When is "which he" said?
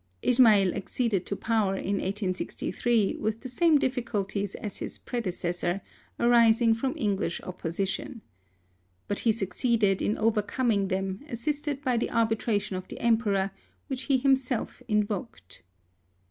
13.89-14.17